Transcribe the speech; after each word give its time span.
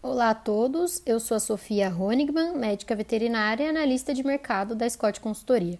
Olá 0.00 0.30
a 0.30 0.34
todos, 0.34 1.02
eu 1.04 1.18
sou 1.18 1.36
a 1.36 1.40
Sofia 1.40 1.92
Honigman, 1.92 2.56
médica 2.56 2.94
veterinária 2.94 3.64
e 3.64 3.68
analista 3.68 4.14
de 4.14 4.24
mercado 4.24 4.76
da 4.76 4.88
Scott 4.88 5.20
Consultoria. 5.20 5.76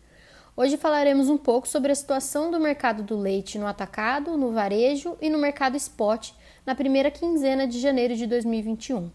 Hoje 0.57 0.77
falaremos 0.77 1.29
um 1.29 1.39
pouco 1.39 1.69
sobre 1.69 1.93
a 1.93 1.95
situação 1.95 2.51
do 2.51 2.59
mercado 2.59 3.05
do 3.05 3.17
leite 3.17 3.61
no 3.61 3.67
atacado, 3.69 4.37
no 4.37 4.51
varejo 4.51 5.17
e 5.21 5.31
no 5.31 5.39
mercado 5.39 5.77
spot 5.77 6.33
na 6.67 6.75
primeira 6.75 7.13
quinzena 7.13 7.65
de 7.65 7.79
janeiro 7.79 8.17
de 8.17 8.27
2021. 8.27 9.09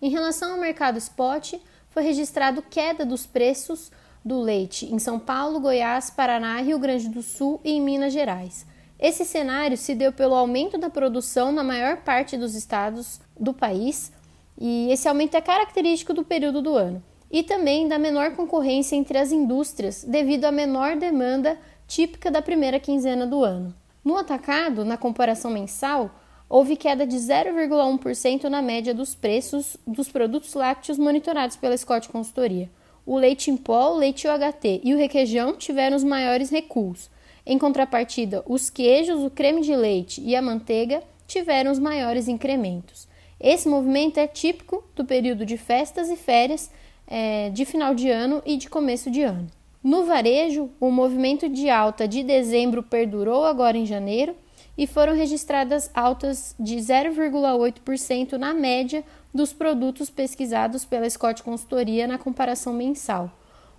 Em 0.00 0.08
relação 0.08 0.52
ao 0.52 0.58
mercado 0.58 0.96
spot, 0.96 1.56
foi 1.90 2.02
registrado 2.02 2.62
queda 2.62 3.04
dos 3.04 3.26
preços 3.26 3.92
do 4.24 4.40
leite 4.40 4.86
em 4.86 4.98
São 4.98 5.18
Paulo, 5.18 5.60
Goiás, 5.60 6.08
Paraná, 6.08 6.62
Rio 6.62 6.78
Grande 6.78 7.10
do 7.10 7.20
Sul 7.20 7.60
e 7.62 7.72
em 7.72 7.82
Minas 7.82 8.14
Gerais. 8.14 8.64
Esse 8.98 9.26
cenário 9.26 9.76
se 9.76 9.94
deu 9.94 10.10
pelo 10.12 10.34
aumento 10.34 10.78
da 10.78 10.88
produção 10.88 11.52
na 11.52 11.62
maior 11.62 11.98
parte 11.98 12.38
dos 12.38 12.54
estados 12.54 13.20
do 13.38 13.52
país, 13.52 14.15
e 14.58 14.90
esse 14.90 15.08
aumento 15.08 15.36
é 15.36 15.40
característico 15.40 16.14
do 16.14 16.24
período 16.24 16.62
do 16.62 16.74
ano, 16.74 17.02
e 17.30 17.42
também 17.42 17.88
da 17.88 17.98
menor 17.98 18.36
concorrência 18.36 18.96
entre 18.96 19.18
as 19.18 19.32
indústrias 19.32 20.04
devido 20.04 20.44
à 20.44 20.52
menor 20.52 20.96
demanda 20.96 21.58
típica 21.86 22.30
da 22.30 22.42
primeira 22.42 22.80
quinzena 22.80 23.26
do 23.26 23.44
ano. 23.44 23.74
No 24.04 24.16
atacado, 24.16 24.84
na 24.84 24.96
comparação 24.96 25.50
mensal, 25.50 26.10
houve 26.48 26.76
queda 26.76 27.06
de 27.06 27.16
0,1% 27.16 28.44
na 28.44 28.62
média 28.62 28.94
dos 28.94 29.14
preços 29.14 29.76
dos 29.86 30.08
produtos 30.08 30.54
lácteos 30.54 30.98
monitorados 30.98 31.56
pela 31.56 31.76
Scott 31.76 32.08
Consultoria. 32.08 32.70
O 33.04 33.16
leite 33.16 33.50
em 33.50 33.56
pó, 33.56 33.92
o 33.92 33.96
leite 33.96 34.26
UHT 34.26 34.80
e 34.82 34.94
o 34.94 34.98
requeijão 34.98 35.56
tiveram 35.56 35.96
os 35.96 36.04
maiores 36.04 36.50
recuos. 36.50 37.10
Em 37.44 37.58
contrapartida, 37.58 38.42
os 38.46 38.68
queijos, 38.68 39.22
o 39.22 39.30
creme 39.30 39.60
de 39.60 39.74
leite 39.74 40.20
e 40.20 40.34
a 40.34 40.42
manteiga 40.42 41.02
tiveram 41.26 41.70
os 41.70 41.78
maiores 41.78 42.26
incrementos. 42.26 43.06
Esse 43.40 43.68
movimento 43.68 44.18
é 44.18 44.26
típico 44.26 44.84
do 44.94 45.04
período 45.04 45.44
de 45.44 45.56
festas 45.56 46.08
e 46.08 46.16
férias 46.16 46.70
é, 47.06 47.50
de 47.50 47.64
final 47.64 47.94
de 47.94 48.10
ano 48.10 48.42
e 48.44 48.56
de 48.56 48.68
começo 48.68 49.10
de 49.10 49.22
ano. 49.22 49.46
No 49.82 50.04
varejo, 50.04 50.70
o 50.80 50.90
movimento 50.90 51.48
de 51.48 51.70
alta 51.70 52.08
de 52.08 52.22
dezembro 52.24 52.82
perdurou 52.82 53.44
agora 53.44 53.76
em 53.76 53.86
janeiro 53.86 54.34
e 54.76 54.86
foram 54.86 55.14
registradas 55.14 55.90
altas 55.94 56.54
de 56.58 56.76
0,8% 56.76 58.32
na 58.32 58.52
média 58.52 59.04
dos 59.32 59.52
produtos 59.52 60.10
pesquisados 60.10 60.84
pela 60.84 61.08
Scott 61.08 61.42
Consultoria 61.42 62.06
na 62.06 62.18
comparação 62.18 62.72
mensal. 62.72 63.30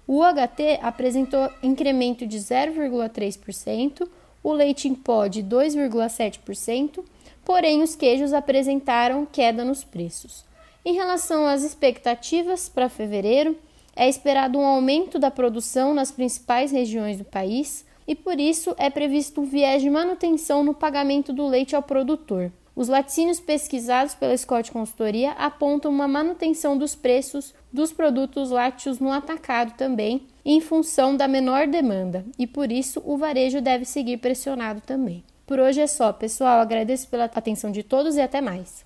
O 0.08 0.22
UHT 0.22 0.80
apresentou 0.82 1.52
incremento 1.62 2.26
de 2.26 2.38
0,3%, 2.38 4.08
o 4.48 4.54
leite 4.54 4.88
em 4.88 4.96
pó 4.96 5.28
de 5.28 5.44
2,7%, 5.44 7.04
porém 7.44 7.84
os 7.84 7.98
queijos 7.98 8.32
apresentaram 8.32 9.26
queda 9.26 9.66
nos 9.66 9.84
preços. 9.84 10.46
Em 10.86 10.94
relação 10.94 11.46
às 11.46 11.64
expectativas 11.64 12.70
para 12.70 12.88
fevereiro, 12.88 13.58
é 13.94 14.08
esperado 14.08 14.58
um 14.58 14.66
aumento 14.66 15.20
da 15.20 15.30
produção 15.30 15.94
nas 15.94 16.14
principais 16.14 16.72
regiões 16.72 17.18
do 17.18 17.26
país 17.26 17.86
e 18.08 18.16
por 18.16 18.40
isso 18.40 18.74
é 18.78 18.90
previsto 18.90 19.42
um 19.42 19.44
viés 19.44 19.82
de 19.82 19.90
manutenção 19.90 20.64
no 20.64 20.74
pagamento 20.74 21.34
do 21.34 21.46
leite 21.46 21.76
ao 21.76 21.84
produtor. 21.84 22.50
Os 22.78 22.88
laticínios 22.88 23.40
pesquisados 23.40 24.14
pela 24.14 24.38
Scott 24.38 24.72
Consultoria 24.72 25.32
apontam 25.32 25.90
uma 25.90 26.08
manutenção 26.08 26.78
dos 26.78 26.94
preços 26.94 27.52
dos 27.74 27.92
produtos 27.92 28.52
lácteos 28.52 29.00
no 29.00 29.12
atacado 29.12 29.76
também, 29.76 30.28
em 30.46 30.62
função 30.62 31.18
da 31.18 31.28
menor 31.28 31.66
demanda, 31.66 32.24
e 32.38 32.46
por 32.46 32.72
isso 32.72 33.02
o 33.04 33.18
varejo 33.18 33.62
deve 33.62 33.84
seguir 33.84 34.18
pressionado 34.18 34.80
também. 34.80 35.24
Por 35.48 35.58
hoje 35.58 35.82
é 35.82 35.88
só, 35.88 36.14
pessoal. 36.14 36.60
Agradeço 36.60 37.08
pela 37.08 37.24
atenção 37.24 37.72
de 37.72 37.82
todos 37.82 38.16
e 38.16 38.22
até 38.22 38.42
mais. 38.42 38.86